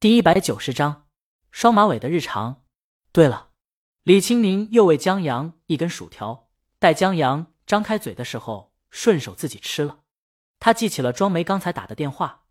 [0.00, 1.08] 第一百九十章
[1.50, 2.62] 双马尾的日常。
[3.10, 3.48] 对了，
[4.04, 6.46] 李青宁又喂江阳一根薯条，
[6.78, 10.02] 待江阳张开嘴的时候，顺手自己吃了。
[10.60, 12.44] 他记起了庄梅刚才打的电话：“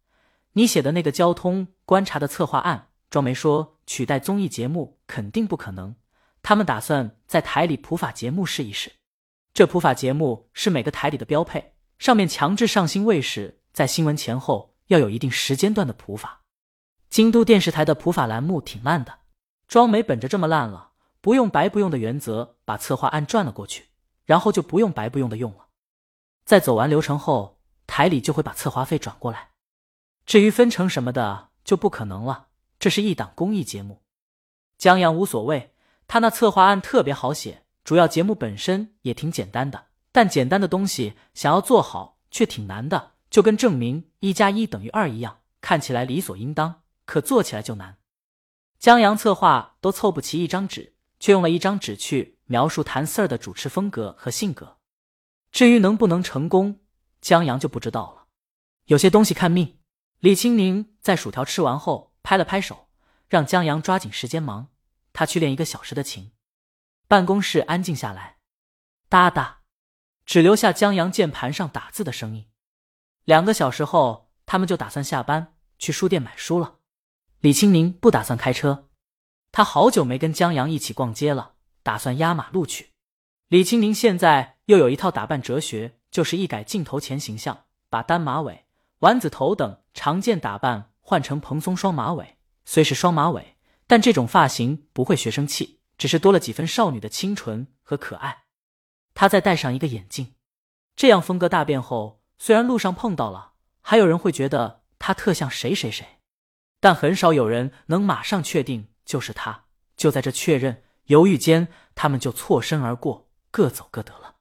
[0.55, 5.95] 你写的那个交通观察的策划案。”庄梅说：“取代综艺节目肯定不可能，
[6.43, 8.91] 他们打算在台里普法节目试一试。
[9.53, 16.43] 这普法节目是每个台里的标配，上面强制上新卫视在新闻前后要有一定时间段的普法。”
[17.17, 19.21] 京都电视台的普法栏目挺烂的，
[19.67, 23.85] 庄梅本着这么烂了不用白不用的原则，把策划案转了过去，
[24.25, 25.65] 然后就不用白不用的用了。
[26.45, 27.57] 在走完流程后，
[27.87, 29.49] 台里就会把策划费转过来。
[30.27, 32.49] 至于分成什么的，就不可能了。
[32.77, 34.03] 这是一档公益节目，
[34.77, 35.73] 江阳无所谓，
[36.07, 46.83] 他那策划案特别好写，主要节目本身也挺简单的，但简单的东西想要做好却挺难的，就跟证明一加一等于二一样，看起来理所应当。
[47.07, 47.97] 可做起来就难。
[48.77, 54.77] 江阳策划都凑不齐一张纸，却用了一张纸去描述谭四儿的主持风格和性格。
[55.51, 56.81] 至于能不能成功，
[57.19, 58.27] 江阳就不知道了。
[58.85, 59.79] 有些东西看命。
[60.19, 62.89] 李青宁在薯条吃完后拍了拍手，
[63.27, 64.69] 让江阳抓紧时间忙，
[65.13, 66.31] 他去练一个小时的琴。
[67.07, 68.39] 办公室安静下来，
[69.09, 69.61] 哒哒，
[70.25, 72.49] 只留下江阳键盘上打字的声音。
[73.25, 76.76] 两个小时后，他们就打算下班去书店买书了。
[77.39, 78.87] 李青宁不打算开车，
[79.51, 82.93] 他好久没跟江阳一起逛街了，打算压马路去。
[83.47, 88.65] 李青宁现在又有一套打扮哲学，就是一改镜头前形象，把单马尾、
[88.99, 92.37] 丸子头等常见打扮换成蓬松双马尾。
[92.65, 98.45] 虽是双马尾，但这种发型不会学生气，只是多了几分少女的清纯和可爱。
[99.13, 100.33] 他再戴上一个眼镜，
[100.95, 106.16] 这样风格大变后，虽然路上碰到了，还有人会觉得他特像谁谁谁。
[106.79, 109.65] 但很少有人能马上确定就是他。
[109.95, 114.35] 就在这确认犹豫间，他们就错身而过，各走各得了。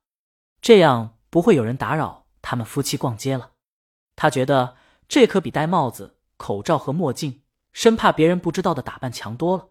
[0.61, 3.52] 这样不会有人打扰他们夫妻逛街了。
[4.17, 4.77] 他觉得
[5.08, 7.42] 这可比戴帽子、口罩和墨镜，
[7.73, 9.69] 生怕别人不知道的打扮强多了。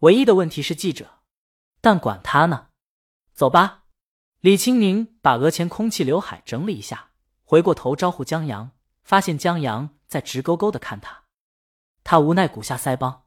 [0.00, 1.20] 唯一的问题是记者，
[1.80, 2.68] 但管他呢。
[3.32, 3.84] 走吧。
[4.40, 7.10] 李青宁把额前空气刘海整理一下，
[7.44, 8.72] 回过头招呼江阳，
[9.04, 11.21] 发现江阳在直勾勾的看他。
[12.04, 13.24] 他无奈鼓下腮帮，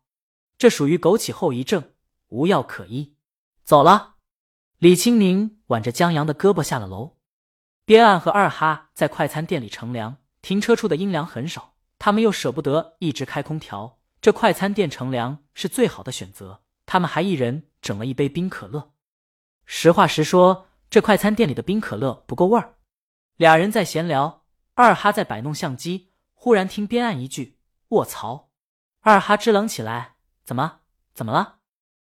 [0.57, 1.91] 这属于枸杞后遗症，
[2.27, 3.15] 无药可医。
[3.63, 4.15] 走了，
[4.77, 7.17] 李青宁挽着江阳的胳膊下了楼。
[7.85, 16.63] 边岸和二哈在快餐店里乘凉，停车处的阴凉很少，他们又舍不得一直开空调，这快餐店乘凉是最好的选择。
[16.85, 18.93] 他们还一人整了一杯冰可乐。
[19.65, 22.75] 实话实说，这快餐店里的冰可乐不够味儿。
[23.37, 24.43] 俩人在闲聊，
[24.75, 27.57] 二哈在摆弄相机，忽然听边岸一句
[27.89, 28.44] ：“卧槽！”
[29.07, 30.79] 二哈支棱起来，怎么？
[31.13, 31.57] 怎么了？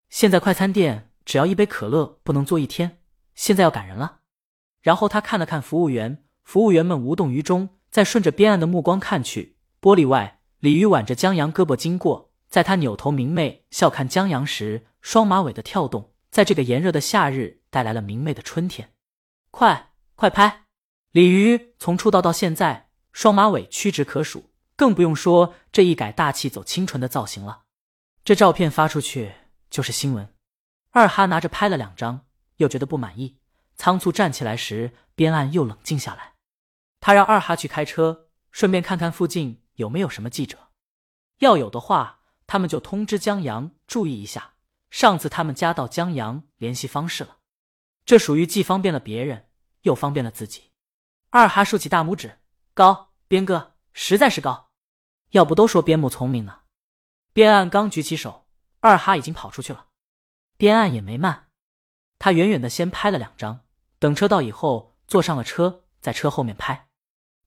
[0.10, 3.00] 现在快餐店只要一杯可乐不能做一天，
[3.34, 4.20] 现在要赶人了。
[4.84, 18.94] 然后他看了看服务员，服务员们无动于衷，再顺着边岸的目光看去，玻璃外，李鱼挽着江阳胳膊经过，在他扭头明媚笑看江阳时，双马尾的跳动，在这个炎热的夏日带来了明媚的春天。
[19.50, 20.66] 快快拍！
[21.14, 24.51] 李鱼从出道到现在，双马尾屈指可数。
[24.82, 27.66] 更不用说这一改大气走清纯的造型了，
[28.24, 29.36] 这照片发出去
[29.70, 30.34] 就是新闻。
[30.90, 32.26] 二哈拿着拍了两张，
[32.56, 33.38] 又觉得不满意，
[33.76, 36.34] 仓促站起来时，边岸又冷静下来。
[37.00, 40.70] 他让二哈去开车，顺便看看附近有没有什么记者，
[41.38, 44.54] 要有的话，他们就通知江阳注意一下。
[44.90, 47.38] 上次他们加到江阳联系方式了，
[48.04, 49.48] 这属于既方便了别人，
[49.84, 50.72] 又方便了自己。
[51.30, 52.40] 二哈竖起大拇指，
[52.74, 54.71] 高，边哥实在是高。
[55.32, 56.60] 要不都说边牧聪明呢。
[57.34, 58.46] 边岸刚举起手，
[58.80, 59.88] 二哈已经跑出去了。
[60.58, 61.48] 边岸也没慢，
[62.20, 63.62] 他远远的先拍了两张，
[64.00, 66.88] 等车到以后坐上了车，在车后面拍。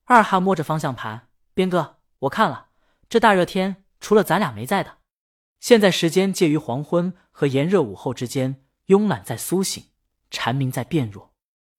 [0.05, 2.67] 二哈摸着方向盘，边哥，我看了，
[3.07, 4.97] 这大热天除了咱俩没在的。
[5.59, 9.83] 现在时间介于黄昏和炎热午后之间，慵懒在苏醒，
[10.29, 11.33] 蝉鸣在变弱，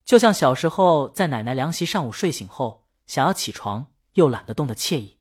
[0.04, 5.15] 就像小时候在奶奶凉席上午睡醒后想要起床又懒得动的惬意。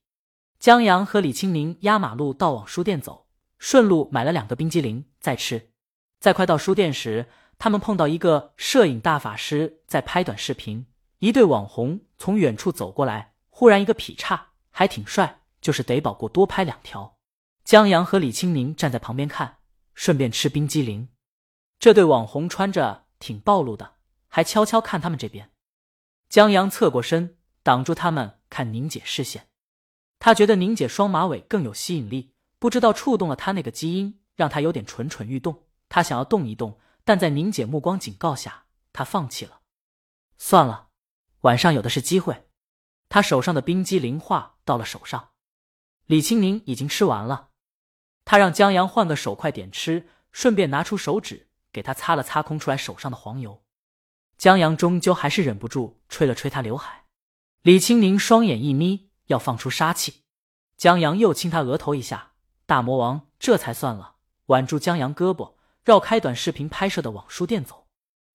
[0.60, 3.28] 江阳和李青宁压马路到往书店走，
[3.60, 5.72] 顺路买了两个冰激凌再吃。
[6.20, 7.28] 在快到书店时，
[7.60, 10.88] 他们碰到一个摄影大法师在拍短视频，
[11.20, 17.18] 一对网红从远处走过来，忽然一个劈叉，还挺帅，就是得保过多拍两条。
[17.64, 19.58] 江阳和李青宁站在旁边看，
[19.94, 21.10] 顺便吃冰激凌。
[21.80, 23.96] 这对网红穿着挺暴露的，
[24.28, 25.52] 还悄悄看他们这边。
[26.30, 29.48] 江阳侧过身，挡住他们看宁姐视线。
[30.20, 35.64] 他觉得宁姐双马尾更有吸引力，不知道触动了他那个基因，让他有点蠢蠢欲动。
[35.88, 39.62] 他想要动一动，但在宁姐目光警告下，他放弃了。
[40.38, 40.90] 算了，
[41.42, 42.48] 晚上有的是机会。
[43.08, 45.30] 他手上的冰激凌化到了手上，
[46.08, 47.50] 李青宁已经吃完了。
[48.26, 53.64] 他让江阳换个手快点吃，顺便拿出手指给他擦了擦空出来手上的黄油。
[54.38, 57.06] 江阳终究还是忍不住吹了吹他刘海。
[57.62, 60.24] 李青宁双眼一眯，要放出杀气。
[60.78, 62.32] 江阳又亲他额头一下，
[62.66, 64.16] 大魔王这才算了，
[64.48, 65.56] 挽住江阳胳膊。
[65.84, 67.86] 绕开短视频拍摄的往书店走，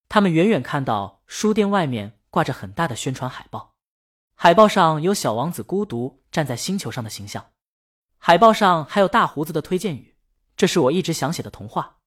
[0.08, 3.74] 他们远远看到书店外面挂着很大的宣传海报，
[4.36, 7.50] 海报上有小王子孤独站在星球上的形象，
[8.18, 10.14] 海报上还有大胡子的推荐语
[10.56, 11.98] ：“这是我一直想写的童话。”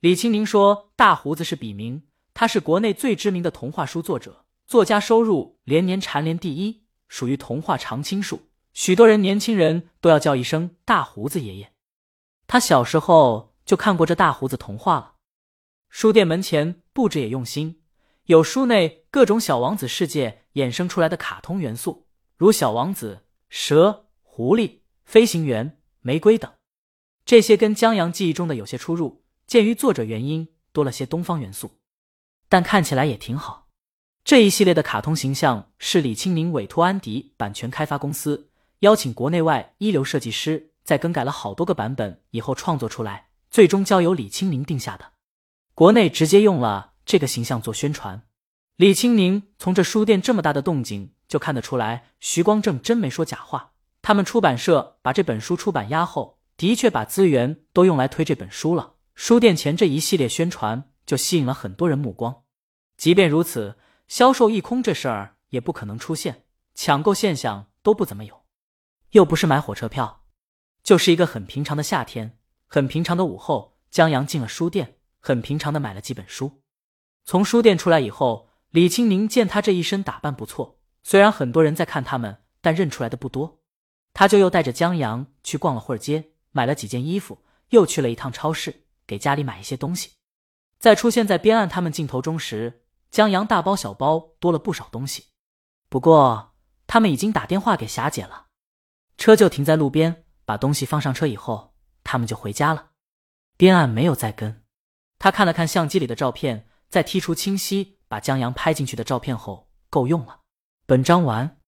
[0.00, 11.72] 李青宁说：“大胡子是笔名，他是国内最知名的童话书作者，作家收入连年蝉联第一，属于童话常青树，许多人年轻人都要叫一声大胡子爷爷。
[12.46, 15.16] 他小时候。”就看过这大胡子童话了。
[15.90, 17.82] 书店门前布置也用心，
[18.24, 22.06] 有书内各种小王子世界衍生出来的卡通元素，
[22.38, 26.50] 如小王子、蛇、狐狸、飞行员、玫瑰等。
[27.26, 31.72] 这些跟江阳记忆中的有些出入，鉴于作者原因，多了些东方元素，
[32.48, 33.67] 但看起来也挺好。
[34.28, 43.28] 这一系列的卡通形象是李清宁委托安迪版权开发公司，邀请国内外一流设计师，在更改了好多个版本以后创作出来。
[43.50, 45.12] 最终交由李清宁定下的，
[45.74, 48.24] 国内直接用了这个形象做宣传。
[48.76, 53.72] 李清宁从这书店这么大的动静就看得出来，徐光正真没说假话。
[54.02, 58.96] 他们出版社把这本书出版压后，的确把资源都用来推这本书了。
[59.14, 62.42] 书店前这一系列宣传就吸引了很多人目光。
[62.98, 63.76] 即便如此，
[64.08, 68.42] 销售一空这事儿也不可能出现，抢购现象都不怎么有。
[69.10, 70.24] 又不是买火车票，
[70.82, 72.38] 就是一个很平常的夏天。
[72.66, 76.62] 很平常的午后，江阳进了书店，很平常的买了几本书。
[77.24, 83.60] 从书店出来以后，李青宁见他这一身打扮不错，虽然很多人在看他们，但认出来的不多。
[84.14, 90.12] 他就又带着江阳去逛了会儿街，买了几件衣服，又去了一趟超市，给家里买一些东西。
[90.78, 95.26] 在出现在边岸他们镜头中时，江阳大包小包多了不少东西。
[95.88, 96.54] 不过
[96.86, 98.46] 他们已经打电话给霞姐了，
[99.16, 101.74] 车就停在路边，把东西放上车以后。
[102.04, 102.90] 他们就回家了，
[103.58, 104.64] 边岸没有再跟。
[105.18, 110.40] 他看了看相机里的照片，在剔除清晰把江阳拍进去的照片后，够用了。
[110.86, 111.56] 本章完。